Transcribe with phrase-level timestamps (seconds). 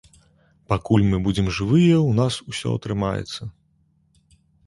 [0.71, 3.41] Пакуль мы будзем жывыя, у нас усё атрымаецца.